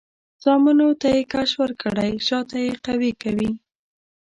[0.43, 3.51] زامنو ته یې کش ورکړی؛ شاته یې قوي کوي.